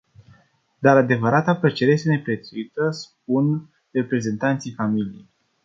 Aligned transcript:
Dar 0.79 0.95
adevărata 0.97 1.55
plăcere 1.55 1.91
este 1.91 2.09
neprețuită 2.09 2.89
spun 2.91 3.69
reprezentanții 3.91 4.73
familiei. 4.73 5.29